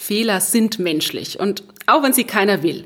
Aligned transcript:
Fehler 0.00 0.40
sind 0.40 0.78
menschlich 0.78 1.40
und 1.40 1.64
auch 1.86 2.04
wenn 2.04 2.12
sie 2.12 2.22
keiner 2.22 2.62
will. 2.62 2.84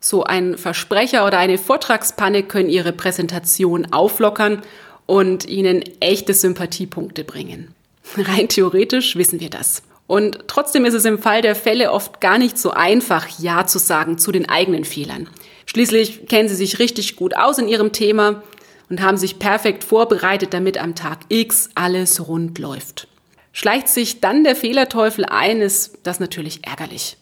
So 0.00 0.22
ein 0.22 0.58
Versprecher 0.58 1.26
oder 1.26 1.38
eine 1.38 1.56
Vortragspanne 1.56 2.42
können 2.42 2.68
Ihre 2.68 2.92
Präsentation 2.92 3.90
auflockern 3.90 4.60
und 5.06 5.46
Ihnen 5.46 5.82
echte 5.98 6.34
Sympathiepunkte 6.34 7.24
bringen. 7.24 7.74
Rein 8.16 8.48
theoretisch 8.48 9.16
wissen 9.16 9.40
wir 9.40 9.48
das. 9.48 9.82
Und 10.06 10.46
trotzdem 10.46 10.84
ist 10.84 10.94
es 10.94 11.06
im 11.06 11.18
Fall 11.18 11.40
der 11.40 11.54
Fälle 11.54 11.90
oft 11.90 12.20
gar 12.20 12.36
nicht 12.36 12.58
so 12.58 12.70
einfach, 12.70 13.26
Ja 13.38 13.66
zu 13.66 13.78
sagen 13.78 14.18
zu 14.18 14.30
den 14.30 14.46
eigenen 14.46 14.84
Fehlern. 14.84 15.28
Schließlich 15.64 16.26
kennen 16.26 16.50
Sie 16.50 16.54
sich 16.54 16.78
richtig 16.78 17.16
gut 17.16 17.34
aus 17.34 17.56
in 17.56 17.66
Ihrem 17.66 17.92
Thema 17.92 18.42
und 18.90 19.00
haben 19.00 19.16
sich 19.16 19.38
perfekt 19.38 19.84
vorbereitet, 19.84 20.52
damit 20.52 20.76
am 20.76 20.94
Tag 20.94 21.20
X 21.30 21.70
alles 21.74 22.28
rund 22.28 22.58
läuft. 22.58 23.08
Schleicht 23.52 23.88
sich 23.88 24.20
dann 24.20 24.44
der 24.44 24.56
Fehlerteufel 24.56 25.26
ein, 25.26 25.60
ist 25.60 25.98
das 26.04 26.20
natürlich 26.20 26.66
ärgerlich. 26.66 27.18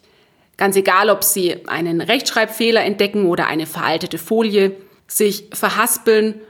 Ganz 0.57 0.77
egal, 0.77 1.11
ob 1.11 1.25
Sie 1.25 1.67
einen 1.67 2.01
Rechtschreibfehler 2.01 2.85
entdecken 2.85 3.27
oder 3.27 3.47
eine 3.47 3.67
veraltete 3.67 4.19
Folie, 4.19 4.77
sich 5.09 5.47
verhaspeln 5.53 6.41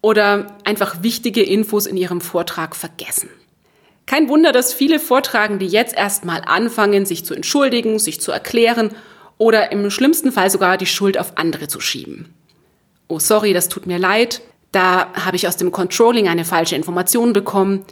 oder 0.00 0.56
einfach 0.64 1.02
wichtige 1.02 1.42
Infos 1.42 1.86
in 1.86 1.96
Ihrem 1.96 2.20
Vortrag 2.20 2.74
vergessen. 2.74 3.28
Kein 4.06 4.30
Wunder, 4.30 4.52
dass 4.52 4.72
viele 4.72 4.98
Vortragende 4.98 5.66
jetzt 5.66 5.94
erstmal 5.94 6.40
anfangen, 6.46 7.04
sich 7.04 7.26
zu 7.26 7.34
entschuldigen, 7.34 7.98
sich 7.98 8.22
zu 8.22 8.32
erklären 8.32 8.92
oder 9.36 9.70
im 9.70 9.90
schlimmsten 9.90 10.32
Fall 10.32 10.48
sogar 10.50 10.78
die 10.78 10.86
Schuld 10.86 11.18
auf 11.18 11.32
andere 11.36 11.68
zu 11.68 11.80
schieben. 11.80 12.32
Oh, 13.08 13.18
sorry, 13.18 13.52
das 13.52 13.68
tut 13.68 13.86
mir 13.86 13.98
leid. 13.98 14.40
Da 14.72 15.12
habe 15.12 15.36
ich 15.36 15.46
aus 15.46 15.58
dem 15.58 15.72
Controlling 15.72 16.28
eine 16.28 16.46
falsche 16.46 16.76
Information 16.76 17.34
bekommen 17.34 17.84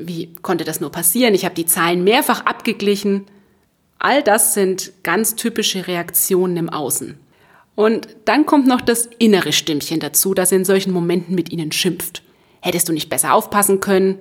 wie 0.00 0.34
konnte 0.42 0.64
das 0.64 0.80
nur 0.80 0.90
passieren? 0.90 1.34
Ich 1.34 1.44
habe 1.44 1.54
die 1.54 1.66
Zahlen 1.66 2.04
mehrfach 2.04 2.46
abgeglichen. 2.46 3.26
All 3.98 4.22
das 4.22 4.54
sind 4.54 4.92
ganz 5.02 5.36
typische 5.36 5.86
Reaktionen 5.86 6.56
im 6.56 6.70
Außen. 6.70 7.18
Und 7.74 8.08
dann 8.24 8.46
kommt 8.46 8.66
noch 8.66 8.80
das 8.80 9.08
innere 9.18 9.52
Stimmchen 9.52 10.00
dazu, 10.00 10.34
das 10.34 10.52
in 10.52 10.64
solchen 10.64 10.92
Momenten 10.92 11.34
mit 11.34 11.52
ihnen 11.52 11.70
schimpft. 11.70 12.22
Hättest 12.60 12.88
du 12.88 12.92
nicht 12.92 13.08
besser 13.08 13.34
aufpassen 13.34 13.80
können? 13.80 14.18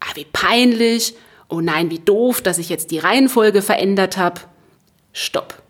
Ah, 0.00 0.14
wie 0.14 0.26
peinlich. 0.32 1.14
Oh 1.48 1.60
nein, 1.60 1.90
wie 1.90 1.98
doof, 1.98 2.42
dass 2.42 2.58
ich 2.58 2.68
jetzt 2.68 2.90
die 2.90 2.98
Reihenfolge 2.98 3.62
verändert 3.62 4.16
habe. 4.16 4.40
Stopp. 5.12 5.62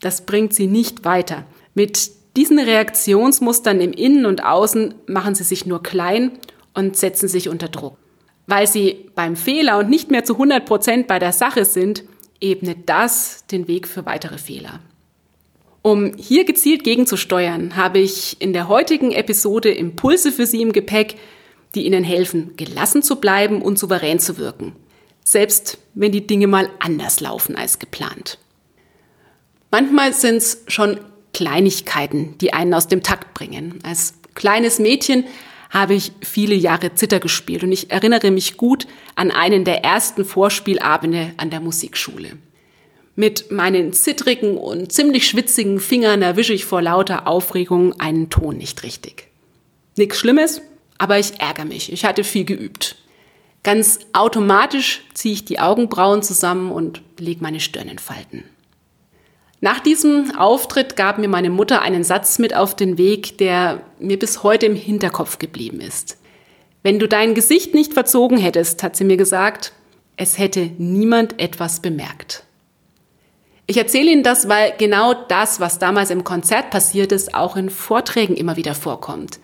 Das 0.00 0.26
bringt 0.26 0.54
sie 0.54 0.66
nicht 0.66 1.04
weiter. 1.04 1.44
Mit 1.74 2.10
diesen 2.36 2.58
Reaktionsmustern 2.58 3.80
im 3.80 3.92
Innen 3.92 4.26
und 4.26 4.44
Außen 4.44 4.94
machen 5.06 5.34
sie 5.34 5.44
sich 5.44 5.66
nur 5.66 5.82
klein 5.82 6.32
und 6.74 6.96
setzen 6.96 7.28
sich 7.28 7.48
unter 7.48 7.68
Druck 7.68 7.96
weil 8.50 8.66
sie 8.66 9.10
beim 9.14 9.36
Fehler 9.36 9.78
und 9.78 9.88
nicht 9.88 10.10
mehr 10.10 10.24
zu 10.24 10.34
100 10.34 10.66
Prozent 10.66 11.06
bei 11.06 11.18
der 11.18 11.32
Sache 11.32 11.64
sind, 11.64 12.04
ebnet 12.40 12.88
das 12.88 13.46
den 13.46 13.68
Weg 13.68 13.86
für 13.86 14.06
weitere 14.06 14.38
Fehler. 14.38 14.80
Um 15.82 16.14
hier 16.16 16.44
gezielt 16.44 16.84
gegenzusteuern, 16.84 17.76
habe 17.76 18.00
ich 18.00 18.40
in 18.40 18.52
der 18.52 18.68
heutigen 18.68 19.12
Episode 19.12 19.70
Impulse 19.70 20.32
für 20.32 20.46
Sie 20.46 20.60
im 20.60 20.72
Gepäck, 20.72 21.14
die 21.74 21.86
Ihnen 21.86 22.04
helfen, 22.04 22.54
gelassen 22.56 23.02
zu 23.02 23.16
bleiben 23.16 23.62
und 23.62 23.78
souverän 23.78 24.18
zu 24.18 24.36
wirken, 24.36 24.74
selbst 25.24 25.78
wenn 25.94 26.12
die 26.12 26.26
Dinge 26.26 26.48
mal 26.48 26.68
anders 26.80 27.20
laufen 27.20 27.56
als 27.56 27.78
geplant. 27.78 28.38
Manchmal 29.70 30.12
sind 30.12 30.38
es 30.38 30.64
schon 30.66 30.98
Kleinigkeiten, 31.32 32.36
die 32.38 32.52
einen 32.52 32.74
aus 32.74 32.88
dem 32.88 33.02
Takt 33.02 33.32
bringen. 33.34 33.78
Als 33.84 34.14
kleines 34.34 34.80
Mädchen 34.80 35.24
habe 35.70 35.94
ich 35.94 36.12
viele 36.20 36.54
Jahre 36.54 36.94
Zitter 36.94 37.20
gespielt 37.20 37.62
und 37.62 37.72
ich 37.72 37.90
erinnere 37.90 38.30
mich 38.30 38.56
gut 38.56 38.86
an 39.14 39.30
einen 39.30 39.64
der 39.64 39.84
ersten 39.84 40.24
Vorspielabende 40.24 41.32
an 41.36 41.50
der 41.50 41.60
Musikschule. 41.60 42.32
Mit 43.14 43.50
meinen 43.50 43.92
zittrigen 43.92 44.56
und 44.56 44.92
ziemlich 44.92 45.28
schwitzigen 45.28 45.78
Fingern 45.80 46.22
erwische 46.22 46.52
ich 46.52 46.64
vor 46.64 46.82
lauter 46.82 47.26
Aufregung 47.26 47.98
einen 48.00 48.30
Ton 48.30 48.56
nicht 48.56 48.82
richtig. 48.82 49.28
Nichts 49.96 50.18
Schlimmes, 50.18 50.60
aber 50.98 51.18
ich 51.18 51.40
ärgere 51.40 51.64
mich. 51.64 51.92
Ich 51.92 52.04
hatte 52.04 52.24
viel 52.24 52.44
geübt. 52.44 52.96
Ganz 53.62 54.00
automatisch 54.12 55.02
ziehe 55.12 55.34
ich 55.34 55.44
die 55.44 55.60
Augenbrauen 55.60 56.22
zusammen 56.22 56.72
und 56.72 57.02
lege 57.18 57.42
meine 57.42 57.60
Stirn 57.60 57.88
in 57.88 57.98
Falten. 57.98 58.44
Nach 59.62 59.80
diesem 59.80 60.34
Auftritt 60.36 60.96
gab 60.96 61.18
mir 61.18 61.28
meine 61.28 61.50
Mutter 61.50 61.82
einen 61.82 62.02
Satz 62.02 62.38
mit 62.38 62.56
auf 62.56 62.74
den 62.74 62.96
Weg, 62.96 63.36
der 63.38 63.82
mir 63.98 64.18
bis 64.18 64.42
heute 64.42 64.66
im 64.66 64.74
Hinterkopf 64.74 65.38
geblieben 65.38 65.80
ist. 65.80 66.16
Wenn 66.82 66.98
du 66.98 67.06
dein 67.06 67.34
Gesicht 67.34 67.74
nicht 67.74 67.92
verzogen 67.92 68.38
hättest, 68.38 68.82
hat 68.82 68.96
sie 68.96 69.04
mir 69.04 69.18
gesagt, 69.18 69.72
es 70.16 70.38
hätte 70.38 70.70
niemand 70.78 71.38
etwas 71.38 71.80
bemerkt. 71.80 72.44
Ich 73.66 73.76
erzähle 73.76 74.10
Ihnen 74.10 74.22
das, 74.22 74.48
weil 74.48 74.74
genau 74.78 75.14
das, 75.14 75.60
was 75.60 75.78
damals 75.78 76.10
im 76.10 76.24
Konzert 76.24 76.70
passiert 76.70 77.12
ist, 77.12 77.34
auch 77.34 77.56
in 77.56 77.70
Vorträgen 77.70 78.36
immer 78.36 78.56
wieder 78.56 78.74
vorkommt. 78.74 79.38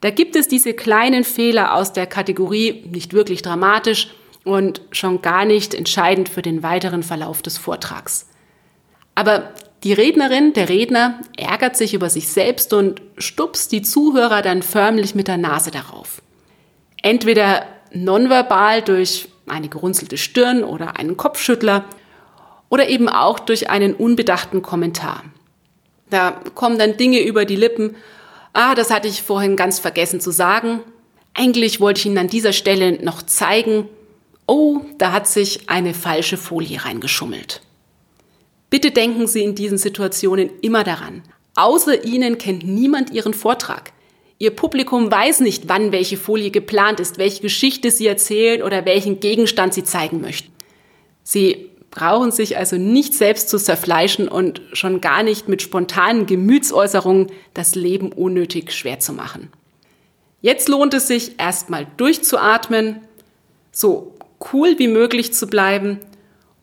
Da 0.00 0.10
gibt 0.10 0.36
es 0.36 0.48
diese 0.48 0.72
kleinen 0.72 1.24
Fehler 1.24 1.74
aus 1.74 1.92
der 1.92 2.06
Kategorie 2.06 2.84
nicht 2.90 3.12
wirklich 3.12 3.42
dramatisch 3.42 4.14
und 4.44 4.82
schon 4.92 5.20
gar 5.20 5.44
nicht 5.44 5.74
entscheidend 5.74 6.28
für 6.28 6.42
den 6.42 6.62
weiteren 6.62 7.02
Verlauf 7.02 7.42
des 7.42 7.58
Vortrags. 7.58 8.29
Aber 9.20 9.50
die 9.84 9.92
Rednerin, 9.92 10.54
der 10.54 10.70
Redner 10.70 11.20
ärgert 11.36 11.76
sich 11.76 11.92
über 11.92 12.08
sich 12.08 12.30
selbst 12.30 12.72
und 12.72 13.02
stupst 13.18 13.70
die 13.70 13.82
Zuhörer 13.82 14.40
dann 14.40 14.62
förmlich 14.62 15.14
mit 15.14 15.28
der 15.28 15.36
Nase 15.36 15.70
darauf. 15.70 16.22
Entweder 17.02 17.66
nonverbal 17.92 18.80
durch 18.80 19.28
eine 19.46 19.68
gerunzelte 19.68 20.16
Stirn 20.16 20.64
oder 20.64 20.96
einen 20.96 21.18
Kopfschüttler 21.18 21.84
oder 22.70 22.88
eben 22.88 23.10
auch 23.10 23.38
durch 23.38 23.68
einen 23.68 23.92
unbedachten 23.92 24.62
Kommentar. 24.62 25.22
Da 26.08 26.40
kommen 26.54 26.78
dann 26.78 26.96
Dinge 26.96 27.20
über 27.20 27.44
die 27.44 27.56
Lippen. 27.56 27.96
Ah, 28.54 28.74
das 28.74 28.90
hatte 28.90 29.06
ich 29.06 29.20
vorhin 29.20 29.54
ganz 29.54 29.80
vergessen 29.80 30.22
zu 30.22 30.30
sagen. 30.30 30.80
Eigentlich 31.34 31.78
wollte 31.78 31.98
ich 31.98 32.06
Ihnen 32.06 32.16
an 32.16 32.28
dieser 32.28 32.54
Stelle 32.54 33.04
noch 33.04 33.20
zeigen. 33.20 33.86
Oh, 34.46 34.80
da 34.96 35.12
hat 35.12 35.28
sich 35.28 35.68
eine 35.68 35.92
falsche 35.92 36.38
Folie 36.38 36.86
reingeschummelt. 36.86 37.60
Bitte 38.70 38.92
denken 38.92 39.26
Sie 39.26 39.42
in 39.42 39.56
diesen 39.56 39.78
Situationen 39.78 40.50
immer 40.62 40.84
daran. 40.84 41.22
Außer 41.56 42.04
Ihnen 42.04 42.38
kennt 42.38 42.64
niemand 42.64 43.10
Ihren 43.10 43.34
Vortrag. 43.34 43.92
Ihr 44.38 44.52
Publikum 44.52 45.10
weiß 45.10 45.40
nicht, 45.40 45.68
wann 45.68 45.92
welche 45.92 46.16
Folie 46.16 46.50
geplant 46.50 47.00
ist, 47.00 47.18
welche 47.18 47.42
Geschichte 47.42 47.90
Sie 47.90 48.06
erzählen 48.06 48.62
oder 48.62 48.86
welchen 48.86 49.20
Gegenstand 49.20 49.74
Sie 49.74 49.84
zeigen 49.84 50.20
möchten. 50.20 50.52
Sie 51.24 51.68
brauchen 51.90 52.30
sich 52.30 52.56
also 52.56 52.76
nicht 52.76 53.12
selbst 53.14 53.48
zu 53.48 53.58
zerfleischen 53.58 54.28
und 54.28 54.62
schon 54.72 55.00
gar 55.00 55.24
nicht 55.24 55.48
mit 55.48 55.60
spontanen 55.60 56.26
Gemütsäußerungen 56.26 57.26
das 57.52 57.74
Leben 57.74 58.12
unnötig 58.12 58.72
schwer 58.72 59.00
zu 59.00 59.12
machen. 59.12 59.50
Jetzt 60.40 60.68
lohnt 60.68 60.94
es 60.94 61.08
sich 61.08 61.38
erstmal 61.38 61.86
durchzuatmen, 61.96 63.00
so 63.72 64.14
cool 64.52 64.78
wie 64.78 64.88
möglich 64.88 65.34
zu 65.34 65.48
bleiben 65.48 65.98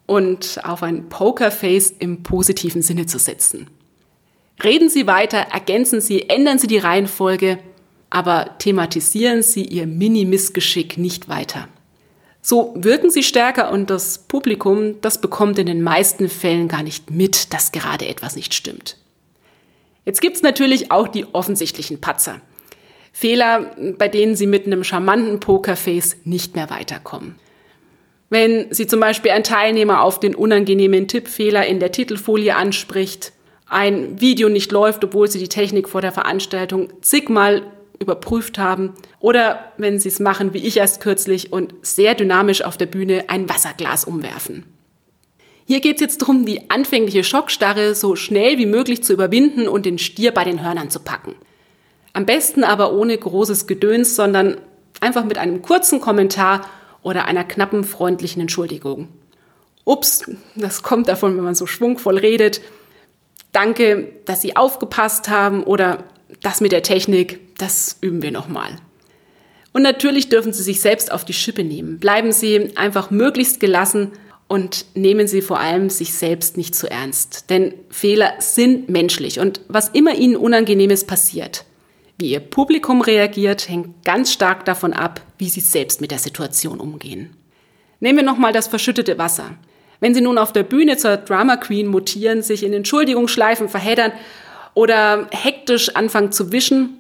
und 0.08 0.60
auf 0.64 0.82
ein 0.82 1.10
Pokerface 1.10 1.92
im 2.00 2.24
positiven 2.24 2.82
Sinne 2.82 3.06
zu 3.06 3.20
setzen. 3.20 3.70
Reden 4.64 4.90
Sie 4.90 5.06
weiter, 5.06 5.38
ergänzen 5.38 6.02
Sie, 6.02 6.30
ändern 6.30 6.58
Sie 6.58 6.66
die 6.66 6.80
Reihenfolge, 6.80 7.60
aber 8.10 8.58
thematisieren 8.58 9.44
Sie 9.44 9.64
Ihr 9.64 9.86
Mini-Missgeschick 9.86 10.98
nicht 10.98 11.30
weiter. 11.30 11.68
So 12.42 12.74
wirken 12.78 13.12
Sie 13.12 13.24
stärker 13.24 13.72
und 13.72 13.90
das 13.90 14.20
Publikum, 14.20 15.00
das 15.02 15.22
bekommt 15.22 15.60
in 15.60 15.68
den 15.68 15.84
meisten 15.84 16.30
Fällen 16.30 16.68
gar 16.68 16.82
nicht 16.82 17.12
mit, 17.12 17.54
dass 17.54 17.72
gerade 17.72 18.08
etwas 18.08 18.36
nicht 18.36 18.54
stimmt. 18.54 18.98
Jetzt 20.06 20.22
gibt's 20.22 20.42
natürlich 20.42 20.90
auch 20.90 21.10
die 21.10 21.26
offensichtlichen 21.34 22.00
Patzer. 22.00 22.40
Fehler, 23.12 23.76
bei 23.98 24.08
denen 24.08 24.36
Sie 24.36 24.48
mit 24.48 24.66
einem 24.66 24.86
charmanten 24.86 25.40
Pokerface 25.40 26.18
nicht 26.24 26.56
mehr 26.56 26.70
weiterkommen. 26.70 27.36
Wenn 28.30 28.68
sie 28.72 28.88
zum 28.88 29.00
Beispiel 29.00 29.32
ein 29.32 29.44
Teilnehmer 29.44 30.02
auf 30.02 30.20
den 30.20 30.36
unangenehmen 30.36 31.08
Tippfehler 31.08 31.66
in 31.66 31.80
der 31.80 31.92
Titelfolie 31.92 32.56
anspricht, 32.56 33.32
ein 33.70 34.20
Video 34.20 34.50
nicht 34.50 34.72
läuft, 34.72 35.04
obwohl 35.04 35.30
sie 35.30 35.40
die 35.40 35.50
Technik 35.50 35.90
vor 35.90 36.02
der 36.02 36.12
Veranstaltung 36.12 36.90
zigmal 37.02 37.64
überprüft 38.00 38.60
haben, 38.60 38.94
oder 39.20 39.72
wenn 39.78 40.00
sie 40.00 40.10
es 40.10 40.20
machen 40.20 40.54
wie 40.54 40.66
ich 40.66 40.78
erst 40.78 41.02
kürzlich 41.02 41.52
und 41.52 41.74
sehr 41.82 42.16
dynamisch 42.16 42.62
auf 42.62 42.78
der 42.78 42.86
Bühne 42.86 43.26
ein 43.28 43.50
Wasserglas 43.50 44.06
umwerfen. 44.06 44.64
Hier 45.66 45.82
geht 45.82 45.96
es 45.96 46.02
jetzt 46.02 46.22
darum, 46.22 46.46
die 46.46 46.70
anfängliche 46.70 47.24
Schockstarre 47.24 47.96
so 47.96 48.16
schnell 48.16 48.58
wie 48.58 48.66
möglich 48.66 49.04
zu 49.04 49.14
überwinden 49.14 49.68
und 49.68 49.86
den 49.86 49.98
Stier 49.98 50.32
bei 50.32 50.44
den 50.44 50.64
Hörnern 50.64 50.90
zu 50.90 51.00
packen. 51.00 51.36
Am 52.14 52.26
besten 52.26 52.64
aber 52.64 52.94
ohne 52.94 53.18
großes 53.18 53.68
Gedöns, 53.68 54.16
sondern 54.16 54.58
einfach 55.02 55.26
mit 55.26 55.38
einem 55.38 55.62
kurzen 55.62 56.00
Kommentar 56.00 56.62
oder 57.02 57.26
einer 57.26 57.44
knappen 57.44 57.84
freundlichen 57.84 58.42
Entschuldigung. 58.42 59.10
Ups, 59.86 60.30
das 60.56 60.84
kommt 60.84 61.08
davon, 61.08 61.38
wenn 61.38 61.44
man 61.44 61.56
so 61.56 61.66
schwungvoll 61.66 62.18
redet. 62.18 62.62
Danke, 63.52 64.12
dass 64.26 64.42
Sie 64.42 64.56
aufgepasst 64.56 65.30
haben 65.30 65.64
oder 65.64 66.04
das 66.42 66.62
mit 66.62 66.72
der 66.72 66.84
Technik, 66.84 67.40
das 67.58 67.98
üben 68.02 68.22
wir 68.22 68.32
nochmal. 68.32 68.76
Und 69.74 69.84
natürlich 69.84 70.30
dürfen 70.30 70.54
Sie 70.54 70.64
sich 70.64 70.82
selbst 70.82 71.12
auf 71.12 71.24
die 71.24 71.34
Schippe 71.34 71.64
nehmen. 71.64 72.00
Bleiben 72.00 72.32
Sie 72.32 72.76
einfach 72.76 73.12
möglichst 73.12 73.60
gelassen 73.60 74.12
und 74.48 74.86
nehmen 74.96 75.28
Sie 75.28 75.42
vor 75.42 75.60
allem 75.60 75.90
sich 75.90 76.14
selbst 76.14 76.58
nicht 76.58 76.76
zu 76.76 76.90
ernst. 76.90 77.50
Denn 77.50 77.74
Fehler 77.90 78.34
sind 78.40 78.90
menschlich 78.90 79.40
und 79.40 79.62
was 79.68 79.90
immer 79.90 80.16
Ihnen 80.16 80.36
Unangenehmes 80.36 81.06
passiert, 81.06 81.66
wie 82.18 82.32
Ihr 82.32 82.40
Publikum 82.40 83.02
reagiert, 83.02 83.70
hängt 83.70 84.04
ganz 84.04 84.34
stark 84.34 84.66
davon 84.66 84.94
ab, 84.94 85.22
wie 85.38 85.50
Sie 85.50 85.60
selbst 85.60 86.02
mit 86.02 86.12
der 86.12 86.20
Situation 86.20 86.80
umgehen. 86.80 87.36
Nehmen 88.00 88.18
wir 88.18 88.26
nochmal 88.26 88.54
das 88.54 88.68
verschüttete 88.68 89.18
Wasser. 89.18 89.52
Wenn 90.00 90.14
Sie 90.14 90.22
nun 90.22 90.38
auf 90.38 90.54
der 90.54 90.64
Bühne 90.64 90.98
zur 90.98 91.18
Drama 91.18 91.58
Queen 91.58 91.88
mutieren, 91.88 92.42
sich 92.42 92.64
in 92.64 92.74
Entschuldigungsschleifen 92.74 93.70
verheddern 93.70 94.12
oder 94.74 95.28
hektisch 95.32 95.96
anfangen 95.96 96.32
zu 96.32 96.52
wischen, 96.52 96.98